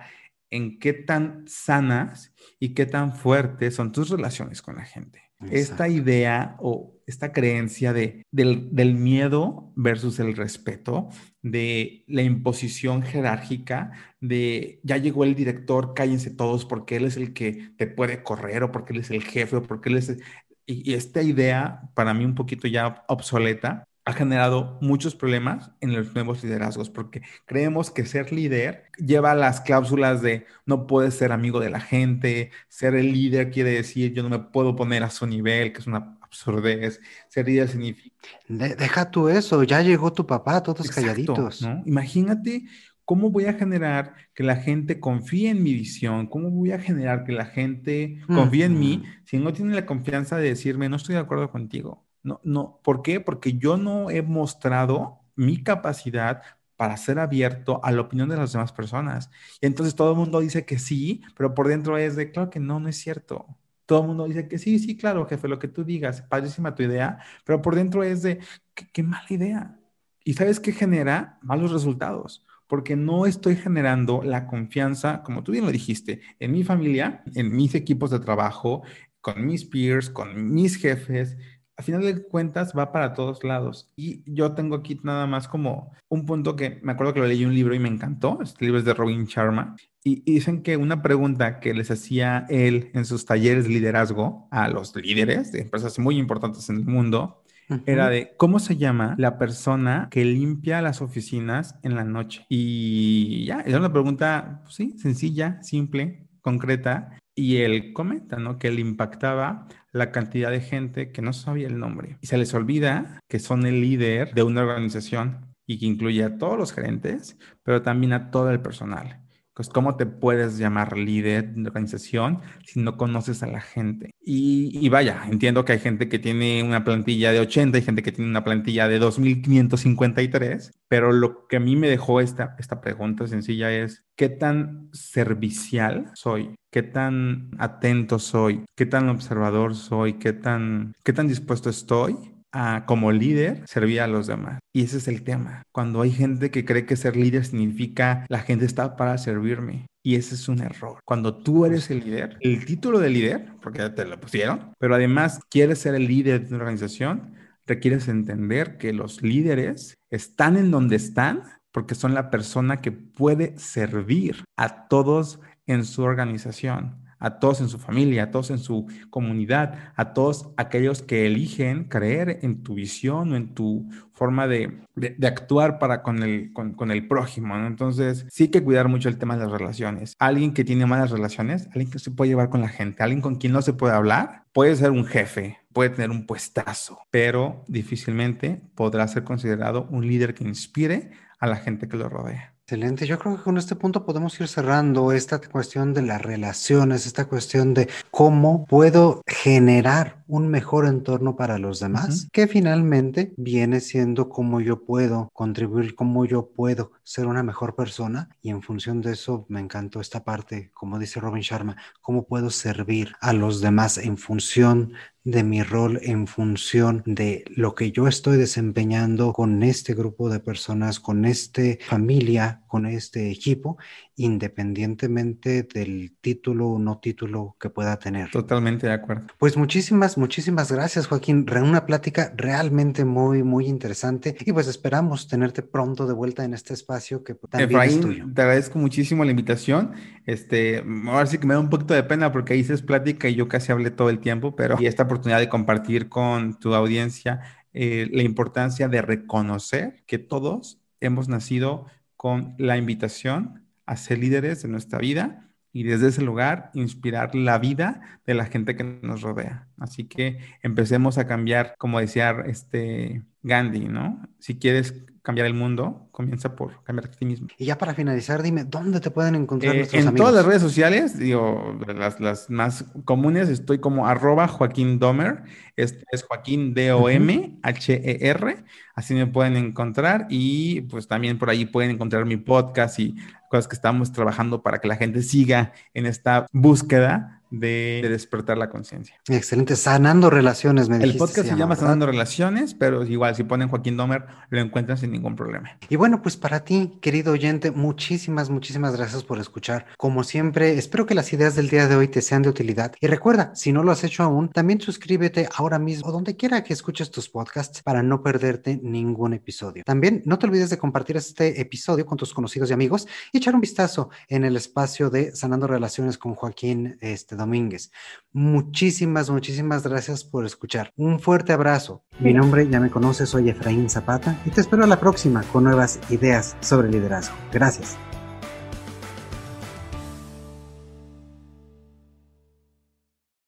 en 0.50 0.80
qué 0.80 0.92
tan 0.92 1.46
sanas 1.48 2.34
y 2.60 2.74
qué 2.74 2.86
tan 2.88 3.16
fuertes 3.16 3.76
son 3.76 3.92
tus 3.92 4.10
relaciones 4.10 4.62
con 4.62 4.76
la 4.76 4.86
gente. 4.86 5.22
Esta 5.52 5.88
idea 5.88 6.56
o 6.60 6.96
esta 7.06 7.32
creencia 7.32 7.94
de, 7.94 8.26
del, 8.32 8.74
del, 8.74 8.96
miedo 8.96 9.72
versus 9.76 10.20
el 10.20 10.36
respeto, 10.36 11.10
de 11.44 12.04
la 12.08 12.24
imposición 12.24 13.04
jerárquica, 13.04 13.92
de 14.20 14.80
ya 14.82 14.98
llegó 14.98 15.24
el 15.26 15.36
director, 15.36 15.94
cállense 15.94 16.32
todos 16.32 16.66
porque 16.66 16.96
él 16.96 17.06
es 17.06 17.18
el 17.18 17.34
que 17.34 17.70
te 17.78 17.86
puede 17.86 18.24
correr 18.24 18.64
o 18.64 18.72
porque 18.72 18.94
él 18.94 19.02
es 19.02 19.12
el 19.12 19.24
jefe 19.24 19.58
o 19.58 19.62
porque 19.62 19.90
él 19.90 19.98
es... 19.98 20.18
Y, 20.66 20.92
y 20.92 20.96
esta 20.96 21.22
idea, 21.22 21.82
para 21.94 22.16
mí 22.16 22.26
un 22.26 22.34
poquito 22.34 22.68
ya 22.68 23.06
obsoleta, 23.08 23.87
ha 24.08 24.14
generado 24.14 24.78
muchos 24.80 25.16
problemas 25.16 25.72
en 25.82 25.94
los 25.94 26.16
nuevos 26.16 26.42
liderazgos, 26.42 26.90
porque 26.90 27.24
creemos 27.46 27.92
que 27.92 28.06
ser 28.06 28.32
líder 28.32 28.86
lleva 28.98 29.36
las 29.36 29.60
cláusulas 29.60 30.22
de 30.22 30.46
no 30.66 30.88
puedes 30.88 31.16
ser 31.16 31.34
amigo 31.34 31.60
de 31.60 31.70
la 31.70 31.82
gente, 31.82 32.52
ser 32.70 32.96
el 32.96 33.12
líder 33.12 33.52
quiere 33.52 33.72
decir 33.72 34.14
yo 34.14 34.24
no 34.24 34.30
me 34.30 34.40
puedo 34.40 34.78
poner 34.78 35.04
a 35.04 35.10
su 35.10 35.28
nivel, 35.28 35.74
que 35.74 35.80
es 35.80 35.88
una 35.88 36.18
absurdez, 36.22 37.02
ser 37.28 37.48
líder 37.48 37.68
significa... 37.68 38.16
deja 38.48 39.12
tú 39.12 39.28
eso, 39.28 39.64
ya 39.64 39.82
llegó 39.82 40.14
tu 40.14 40.26
papá, 40.26 40.64
todos 40.64 40.90
calladitos. 40.90 41.62
¿no? 41.62 41.84
Imagínate 41.86 42.64
cómo 43.04 43.30
voy 43.30 43.48
a 43.48 43.56
generar 43.56 44.14
que 44.34 44.44
la 44.44 44.56
gente 44.56 45.02
confíe 45.02 45.50
en 45.50 45.64
mi 45.64 45.74
visión, 45.74 46.28
cómo 46.28 46.50
voy 46.50 46.72
a 46.72 46.80
generar 46.80 47.26
que 47.26 47.34
la 47.34 47.46
gente 47.46 48.22
confíe 48.26 48.64
en 48.64 48.80
mí 48.80 49.04
si 49.26 49.38
no 49.38 49.52
tiene 49.52 49.76
la 49.76 49.86
confianza 49.86 50.38
de 50.38 50.48
decirme 50.48 50.88
no 50.88 50.96
estoy 50.96 51.16
de 51.16 51.22
acuerdo 51.22 51.52
contigo 51.52 52.07
no, 52.28 52.42
no, 52.44 52.80
¿por 52.84 53.02
qué? 53.02 53.20
Porque 53.22 53.54
yo 53.58 53.78
no 53.78 54.10
he 54.10 54.22
mostrado 54.22 55.22
mi 55.36 55.64
capacidad 55.64 56.44
para 56.76 56.98
ser 56.98 57.20
abierto 57.20 57.80
a 57.84 57.92
la 57.92 58.02
opinión 58.02 58.30
de 58.30 58.38
las 58.38 58.52
demás 58.54 58.72
personas. 58.74 59.30
Y 59.62 59.66
entonces 59.66 59.96
todo 59.96 60.12
el 60.12 60.18
mundo 60.18 60.40
dice 60.42 60.66
que 60.66 60.78
sí, 60.80 61.24
pero 61.36 61.54
por 61.54 61.68
dentro 61.68 61.98
es 61.98 62.16
de, 62.16 62.32
claro 62.32 62.50
que 62.50 62.60
no, 62.60 62.80
no 62.80 62.90
es 62.90 62.98
cierto. 62.98 63.48
Todo 63.86 64.02
el 64.02 64.08
mundo 64.08 64.26
dice 64.26 64.48
que 64.48 64.58
sí, 64.60 64.78
sí, 64.80 64.98
claro, 64.98 65.26
jefe, 65.26 65.48
lo 65.48 65.60
que 65.60 65.70
tú 65.70 65.84
digas, 65.86 66.22
padrísima 66.24 66.76
tu 66.76 66.84
idea, 66.84 67.20
pero 67.46 67.62
por 67.62 67.76
dentro 67.76 68.04
es 68.04 68.22
de, 68.22 68.40
qué, 68.74 68.88
qué 68.92 69.04
mala 69.04 69.26
idea. 69.30 69.80
¿Y 70.24 70.34
sabes 70.34 70.60
qué 70.60 70.74
genera? 70.74 71.40
Malos 71.42 71.72
resultados 71.72 72.46
porque 72.68 72.98
no 72.98 73.26
estoy 73.26 73.56
generando 73.56 74.22
la 74.24 74.46
confianza, 74.48 75.24
como 75.24 75.42
tú 75.44 75.54
bien 75.54 75.66
lo 75.66 75.72
dijiste, 75.72 76.22
en 76.40 76.52
mi 76.52 76.64
familia, 76.66 77.24
en 77.34 77.56
mis 77.56 77.74
equipos 77.76 78.12
de 78.12 78.20
trabajo, 78.20 78.84
con 79.22 79.46
mis 79.46 79.66
peers, 79.66 80.10
con 80.10 80.54
mis 80.54 80.76
jefes, 80.78 81.38
a 81.78 81.84
final 81.84 82.02
de 82.02 82.24
cuentas 82.24 82.74
va 82.76 82.92
para 82.92 83.14
todos 83.14 83.44
lados. 83.44 83.94
Y 83.96 84.24
yo 84.26 84.54
tengo 84.54 84.76
aquí 84.76 85.00
nada 85.04 85.28
más 85.28 85.48
como 85.48 85.92
un 86.10 86.26
punto 86.26 86.56
que 86.56 86.80
me 86.82 86.92
acuerdo 86.92 87.14
que 87.14 87.20
lo 87.20 87.28
leí 87.28 87.44
en 87.44 87.50
un 87.50 87.56
libro 87.56 87.76
y 87.76 87.80
me 87.80 87.88
encantó. 87.88 88.40
Este 88.42 88.66
libro 88.66 88.80
es 88.80 88.86
de 88.86 88.96
Robin 88.96 89.26
Sharma. 89.26 89.76
Y, 90.04 90.24
dicen 90.32 90.64
que 90.64 90.76
una 90.76 91.04
pregunta 91.04 91.60
que 91.60 91.76
les 91.76 91.92
hacía 91.92 92.46
él 92.50 92.90
en 92.94 93.06
sus 93.06 93.26
talleres 93.26 93.66
de 93.66 93.70
liderazgo 93.70 94.48
a 94.50 94.68
los 94.70 94.96
líderes 94.96 95.52
de 95.52 95.62
empresas 95.62 96.00
muy 96.00 96.18
importantes 96.18 96.68
en 96.70 96.78
el 96.78 96.86
mundo 96.86 97.44
era 97.86 98.10
de 98.10 98.34
cómo 98.38 98.60
se 98.60 98.78
llama 98.78 99.16
la 99.18 99.38
persona 99.38 100.08
que 100.10 100.24
limpia 100.24 100.82
las 100.82 101.02
oficinas 101.02 101.76
en 101.84 101.96
la 101.96 102.06
noche. 102.06 102.46
Y 102.50 103.46
ya, 103.46 103.62
era 103.66 103.78
una 103.78 103.92
pregunta, 103.92 104.62
pues 104.64 104.76
sí, 104.76 104.96
sencilla, 104.98 105.62
simple, 105.62 106.28
concreta. 106.42 107.20
Y 107.40 107.58
él 107.58 107.94
comenta, 107.94 108.38
¿no? 108.38 108.58
Que 108.58 108.72
le 108.72 108.82
impactaba 108.82 109.68
la 109.92 110.12
cantidad 110.12 110.50
de 110.50 110.60
gente 110.60 111.12
que 111.12 111.22
no 111.22 111.34
sabía 111.34 111.68
el 111.68 111.78
nombre. 111.78 112.18
Y 112.20 112.26
se 112.26 112.38
les 112.40 112.52
olvida 112.56 113.20
que 113.30 113.38
son 113.38 113.68
el 113.68 113.80
líder 113.80 114.34
de 114.34 114.42
una 114.42 114.64
organización 114.64 115.46
y 115.68 115.78
que 115.78 115.86
incluye 115.86 116.24
a 116.24 116.40
todos 116.40 116.58
los 116.58 116.74
gerentes, 116.74 117.38
pero 117.62 117.84
también 117.84 118.14
a 118.14 118.32
todo 118.32 118.50
el 118.50 118.60
personal. 118.60 119.27
Pues, 119.58 119.70
¿cómo 119.70 119.96
te 119.96 120.06
puedes 120.06 120.60
llamar 120.60 120.96
líder 120.96 121.56
de 121.56 121.68
organización 121.68 122.42
si 122.64 122.80
no 122.80 122.96
conoces 122.96 123.42
a 123.42 123.48
la 123.48 123.60
gente? 123.60 124.14
Y, 124.24 124.88
vaya, 124.90 125.24
entiendo 125.32 125.66
que 125.66 125.72
hay 125.72 125.80
gente 125.80 126.08
que 126.10 126.20
tiene 126.20 126.62
una 126.62 126.84
plantilla 126.84 127.32
de 127.32 127.40
80 127.40 127.76
y 127.76 127.82
gente 127.82 128.04
que 128.04 128.12
tiene 128.12 128.30
una 128.30 128.44
plantilla 128.44 128.88
de 128.88 129.02
2.553, 129.02 130.74
pero 130.88 131.12
lo 131.12 131.48
que 131.48 131.56
a 131.56 131.60
mí 131.60 131.76
me 131.76 131.90
dejó 131.90 132.22
esta, 132.22 132.56
esta 132.60 132.82
pregunta 132.82 133.26
sencilla 133.26 133.72
es, 133.72 134.06
¿qué 134.16 134.30
tan 134.30 134.90
servicial 134.94 136.12
soy? 136.14 136.54
¿Qué 136.70 136.84
tan 136.84 137.50
atento 137.58 138.20
soy? 138.20 138.64
¿Qué 138.76 138.86
tan 138.86 139.10
observador 139.10 139.74
soy? 139.74 140.20
¿Qué 140.20 140.34
tan, 140.34 140.94
qué 141.04 141.14
tan 141.14 141.28
dispuesto 141.28 141.72
estoy 141.72 142.37
como 142.86 143.12
líder 143.12 143.64
servir 143.68 144.02
a 144.02 144.08
los 144.08 144.28
demás. 144.28 144.60
Y 144.74 144.84
ese 144.84 144.98
es 144.98 145.08
el 145.08 145.24
tema. 145.24 145.64
Cuando 145.72 146.02
hay 146.02 146.12
gente 146.12 146.52
que 146.52 146.66
cree 146.66 146.86
que 146.86 146.96
ser 146.96 147.16
líder 147.16 147.46
significa 147.46 148.26
la 148.30 148.40
gente 148.40 148.66
está 148.66 148.96
para 148.96 149.18
servirme. 149.18 149.88
Y 150.04 150.16
ese 150.16 150.36
es 150.36 150.48
un 150.48 150.62
error. 150.62 151.00
Cuando 151.06 151.38
tú 151.38 151.66
eres 151.66 151.90
el 151.92 152.00
líder, 152.00 152.38
el 152.40 152.66
título 152.66 153.00
de 153.00 153.10
líder, 153.10 153.54
porque 153.62 153.90
te 153.90 154.06
lo 154.06 154.20
pusieron, 154.20 154.72
pero 154.80 154.96
además 154.96 155.40
quieres 155.50 155.80
ser 155.80 155.96
el 155.96 156.08
líder 156.08 156.48
de 156.48 156.56
una 156.56 156.64
organización, 156.64 157.34
requieres 157.66 158.08
entender 158.08 158.78
que 158.78 158.94
los 158.94 159.22
líderes 159.22 159.96
están 160.10 160.56
en 160.56 160.72
donde 160.72 160.96
están 160.96 161.44
porque 161.72 161.96
son 161.96 162.14
la 162.14 162.30
persona 162.30 162.82
que 162.82 162.94
puede 162.94 163.58
servir 163.60 164.46
a 164.56 164.88
todos 164.88 165.42
en 165.66 165.84
su 165.84 166.04
organización 166.04 167.07
a 167.20 167.40
todos 167.40 167.62
en 167.62 167.70
su 167.70 167.78
familia, 167.78 168.24
a 168.24 168.32
todos 168.32 168.52
en 168.52 168.60
su 168.60 168.88
comunidad, 169.10 169.92
a 169.96 170.14
todos 170.14 170.50
aquellos 170.58 171.02
que 171.02 171.26
eligen 171.26 171.86
creer 171.86 172.40
en 172.42 172.64
tu 172.64 172.76
visión 172.76 173.32
o 173.32 173.36
en 173.36 173.54
tu 173.54 173.90
forma 174.14 174.48
de, 174.48 174.82
actuar 175.24 175.80
para 175.80 176.02
con 176.02 176.24
el, 176.24 176.52
con, 176.54 176.92
el 176.92 177.08
prójimo. 177.08 177.56
Entonces, 177.56 178.26
sí 178.30 178.50
que 178.50 178.64
cuidar 178.64 178.88
mucho 178.88 179.10
el 179.10 179.18
tema 179.18 179.36
de 179.36 179.44
las 179.44 179.52
relaciones. 179.52 180.16
Alguien 180.20 180.54
que 180.54 180.64
tiene 180.64 180.86
malas 180.86 181.12
relaciones, 181.12 181.68
alguien 181.68 181.92
que 181.92 182.00
se 182.00 182.12
puede 182.12 182.30
llevar 182.30 182.50
con 182.50 182.62
la 182.62 182.70
gente, 182.70 183.04
alguien 183.04 183.22
con 183.22 183.36
quien 183.36 183.54
no 183.54 183.62
se 183.62 183.74
puede 183.74 183.94
hablar, 183.94 184.44
puede 184.54 184.76
ser 184.76 184.92
un 184.92 185.06
jefe, 185.06 185.60
puede 185.72 185.92
tener 185.92 186.10
un 186.10 186.26
puestazo, 186.26 187.00
pero 187.12 187.64
difícilmente 187.68 188.62
podrá 188.76 189.08
ser 189.08 189.24
considerado 189.24 189.88
un 189.92 190.08
líder 190.08 190.34
que 190.34 190.44
inspire 190.44 191.12
a 191.40 191.48
la 191.48 191.58
gente 191.58 191.88
que 191.88 191.98
lo 191.98 192.10
rodea. 192.10 192.57
Excelente. 192.70 193.08
Yo 193.08 193.18
creo 193.18 193.38
que 193.38 193.44
con 193.44 193.58
este 193.58 193.78
punto 193.78 194.06
podemos 194.06 194.38
ir 194.42 194.50
cerrando 194.50 195.14
esta 195.14 195.40
cuestión 195.40 195.94
de 195.94 196.02
las 196.02 196.22
relaciones, 196.22 197.06
esta 197.06 197.24
cuestión 197.24 197.74
de 197.74 197.88
cómo 198.12 198.66
puedo 198.66 199.22
generar 199.26 200.26
un 200.28 200.50
mejor 200.50 200.86
entorno 200.86 201.38
para 201.38 201.60
los 201.60 201.80
demás, 201.80 202.28
que 202.34 202.46
finalmente 202.46 203.34
viene 203.38 203.80
siendo 203.80 204.28
cómo 204.28 204.60
yo 204.60 204.84
puedo 204.84 205.30
contribuir, 205.32 205.96
cómo 205.96 206.26
yo 206.26 206.50
puedo 206.50 206.92
ser 207.04 207.28
una 207.28 207.42
mejor 207.42 207.74
persona. 207.74 208.36
Y 208.42 208.50
en 208.50 208.62
función 208.62 209.00
de 209.00 209.14
eso 209.14 209.46
me 209.48 209.62
encantó 209.62 210.02
esta 210.02 210.26
parte, 210.26 210.70
como 210.74 211.00
dice 211.00 211.22
Robin 211.22 211.44
Sharma, 211.44 211.78
cómo 212.02 212.28
puedo 212.28 212.50
servir 212.50 213.16
a 213.22 213.32
los 213.32 213.62
demás 213.62 213.98
en 213.98 214.18
función 214.18 214.92
de 215.28 215.44
mi 215.44 215.62
rol 215.62 216.00
en 216.04 216.26
función 216.26 217.04
de 217.06 217.44
lo 217.54 217.76
que 217.76 217.92
yo 217.92 218.08
estoy 218.08 218.38
desempeñando 218.38 219.34
con 219.34 219.62
este 219.62 219.94
grupo 219.94 220.30
de 220.30 220.40
personas, 220.40 221.02
con 221.02 221.26
esta 221.26 221.62
familia, 221.86 222.62
con 222.68 222.86
este 222.86 223.30
equipo, 223.30 223.78
independientemente 224.16 225.64
del 225.64 226.16
título 226.22 226.70
o 226.70 226.80
no 226.80 227.00
título 227.00 227.58
que 227.60 227.70
pueda 227.70 228.00
tener. 228.00 228.32
Totalmente 228.32 228.88
de 228.88 228.94
acuerdo. 228.94 229.28
Pues 229.38 229.58
muchísimas 229.58 230.18
muchísimas 230.18 230.72
gracias, 230.72 231.08
Joaquín. 231.08 231.46
Una 231.62 231.86
plática 231.86 232.34
realmente 232.38 233.04
muy, 233.04 233.44
muy 233.44 233.68
interesante 233.68 234.36
y 234.40 234.54
pues 234.54 234.68
esperamos 234.68 235.28
tenerte 235.28 235.62
pronto 235.62 236.08
de 236.08 236.14
vuelta 236.14 236.46
en 236.46 236.54
este 236.54 236.74
espacio 236.74 237.26
que 237.26 237.36
también 237.36 237.82
es 237.82 238.00
tuyo. 238.00 238.26
Te 238.34 238.42
agradezco 238.42 238.80
muchísimo 238.80 239.26
la 239.26 239.32
invitación. 239.32 239.92
Este, 240.26 240.84
ahora 241.08 241.26
sí 241.26 241.38
que 241.38 241.48
me 241.48 241.54
da 241.54 241.60
un 241.60 241.70
poquito 241.70 241.94
de 241.94 242.04
pena 242.04 242.32
porque 242.32 242.54
ahí 242.54 242.64
se 242.64 242.78
plática 242.78 243.30
y 243.30 243.36
yo 243.36 243.48
casi 243.48 243.72
hablé 243.72 243.92
todo 243.92 244.10
el 244.10 244.20
tiempo, 244.20 244.56
pero 244.56 244.78
y 244.80 244.86
esta 244.86 245.08
oportunidad 245.18 245.40
de 245.40 245.50
compartir 245.50 246.10
con 246.10 246.60
tu 246.60 246.74
audiencia 246.76 247.42
eh, 247.74 248.08
la 248.12 248.24
importancia 248.24 248.88
de 248.88 249.02
reconocer 249.02 250.04
que 250.06 250.20
todos 250.20 250.80
hemos 251.00 251.28
nacido 251.28 251.88
con 252.16 252.56
la 252.58 252.78
invitación 252.78 253.66
a 253.86 253.98
ser 253.98 254.20
líderes 254.20 254.62
de 254.62 254.70
nuestra 254.70 255.00
vida 255.00 255.50
y 255.74 255.84
desde 255.84 256.08
ese 256.08 256.22
lugar 256.22 256.72
inspirar 256.74 257.36
la 257.36 257.58
vida 257.58 258.20
de 258.26 258.34
la 258.34 258.46
gente 258.46 258.76
que 258.76 258.84
nos 258.84 259.22
rodea. 259.22 259.68
Así 259.78 260.06
que 260.06 260.40
empecemos 260.62 261.18
a 261.18 261.28
cambiar, 261.28 261.76
como 261.78 262.00
decía 262.00 262.36
este 262.46 263.24
Gandhi, 263.44 263.88
¿no? 263.88 264.22
Si 264.40 264.58
quieres 264.58 264.94
cambiar 265.28 265.48
el 265.48 265.54
mundo, 265.54 266.08
comienza 266.12 266.56
por 266.56 266.82
cambiar 266.86 267.10
a 267.10 267.12
ti 267.12 267.26
mismo. 267.26 267.50
Y 267.58 267.66
ya 267.66 267.78
para 267.78 267.94
finalizar, 267.94 268.42
dime, 268.42 268.64
¿dónde 268.64 269.02
te 269.02 269.12
pueden 269.12 269.36
encontrar 269.36 269.76
eh, 269.76 269.80
nuestros 269.80 270.06
en 270.06 270.16
todas 270.16 270.34
las 270.34 270.46
redes 270.46 270.62
sociales, 270.62 271.20
digo, 271.20 271.78
las, 271.86 272.22
las, 272.22 272.50
más 272.50 272.86
comunes, 273.04 273.50
estoy 273.50 273.80
como 273.80 274.08
arroba 274.08 274.48
Joaquín 274.48 275.00
Domer, 275.00 275.44
es, 275.76 275.98
es 276.14 276.24
Joaquín 276.24 276.74
D-O-M-H-E-R, 276.74 278.56
así 278.96 279.14
me 279.16 279.28
pueden 279.28 279.58
encontrar 279.58 280.28
y 280.30 280.82
pues 280.84 281.10
también 281.10 281.38
por 281.38 281.50
ahí 281.50 281.66
pueden 281.66 281.92
encontrar 281.92 282.24
mi 282.24 282.38
podcast 282.38 282.98
y 283.00 283.18
cosas 283.50 283.68
que 283.68 283.76
estamos 283.76 284.14
trabajando 284.14 284.64
para 284.64 284.80
que 284.80 284.88
la 284.88 284.96
gente 284.96 285.22
siga 285.24 285.74
en 285.94 286.06
esta 286.06 286.48
búsqueda 286.54 287.37
de, 287.50 288.06
despertar 288.10 288.58
la 288.58 288.70
conciencia. 288.70 289.16
Excelente, 289.28 289.76
sanando 289.76 290.30
relaciones, 290.30 290.90
me 290.90 290.98
El 290.98 291.18
podcast 291.18 291.50
se 291.50 291.56
llama, 291.56 291.76
Sanando 291.76 292.06
Relaciones, 292.06 292.74
pero 292.74 293.06
igual 293.06 293.36
si 293.36 293.44
ponen 293.44 293.70
Joaquín 293.70 293.98
Domer 293.98 294.26
lo 294.50 294.60
encuentran 294.60 294.98
sin 294.98 295.12
ningún 295.12 295.36
problema. 295.36 295.78
Y 295.90 295.96
bueno, 295.96 296.22
pues 296.22 296.38
para 296.38 296.64
ti, 296.64 296.98
querido 297.02 297.34
oyente, 297.34 297.72
muchísimas, 297.72 298.50
muchísimas 298.50 298.96
gracias 298.96 299.24
por 299.24 299.40
escuchar. 299.40 299.86
Como 299.98 300.24
siempre, 300.24 300.78
espero 300.78 301.06
que 301.06 301.16
las 301.16 301.32
ideas 301.34 301.56
del 301.56 301.70
día 301.70 301.88
de 301.88 301.96
hoy 301.96 302.08
te 302.08 302.22
sean 302.22 302.42
de 302.42 302.50
utilidad. 302.50 302.94
Y 303.00 303.08
recuerda, 303.08 303.56
si 303.56 303.72
no 303.72 303.84
lo 303.84 303.92
has 303.92 304.04
hecho 304.04 304.24
aún, 304.24 304.50
también 304.50 304.82
suscríbete 304.82 305.48
ahora 305.56 305.80
mismo 305.80 306.08
o 306.08 306.12
donde 306.12 306.36
quiera 306.36 306.64
que 306.64 306.74
escuches 306.74 307.12
tus 307.12 307.30
podcasts 307.30 307.82
para 307.84 308.04
no 308.04 308.22
perderte 308.22 308.80
ningún 308.82 309.34
episodio. 309.34 309.84
También 309.86 310.22
no 310.26 310.40
te 310.40 310.48
olvides 310.48 310.70
de 310.70 310.78
compartir 310.78 311.18
este 311.18 311.62
episodio 311.62 312.06
con 312.06 312.18
tus 312.18 312.34
conocidos 312.34 312.70
y 312.70 312.74
amigos 312.74 313.08
y 313.32 313.38
echar 313.38 313.56
un 313.56 313.62
vistazo 313.62 314.10
en 314.28 314.44
el 314.44 314.56
espacio 314.56 315.10
de 315.10 315.36
Sanando 315.36 315.68
Relaciones 315.68 316.18
con 316.18 316.36
Joaquín 316.36 316.98
este, 317.02 317.37
Domínguez. 317.38 317.92
Muchísimas, 318.34 319.30
muchísimas 319.30 319.84
gracias 319.84 320.24
por 320.24 320.46
escuchar. 320.46 320.92
Un 320.96 321.20
fuerte 321.20 321.54
abrazo. 321.54 322.04
Mi 322.20 322.34
nombre 322.34 322.68
ya 322.70 322.80
me 322.80 322.90
conoces, 322.90 323.30
soy 323.30 323.50
Efraín 323.50 323.90
Zapata 323.90 324.42
y 324.46 324.50
te 324.50 324.62
espero 324.62 324.84
a 324.84 324.88
la 324.88 325.00
próxima 325.00 325.44
con 325.44 325.64
nuevas 325.64 326.00
ideas 326.10 326.58
sobre 326.60 326.90
liderazgo. 326.90 327.36
Gracias. 327.52 327.98